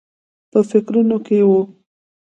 په 0.51 0.59
فکرونو 0.69 1.17
کې 1.25 1.37
و. 1.47 1.49